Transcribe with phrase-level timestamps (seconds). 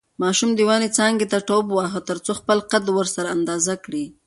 [0.21, 4.05] ماشوم د ونې څانګې ته ټوپ واهه ترڅو خپله قد ورسره اندازه کړي.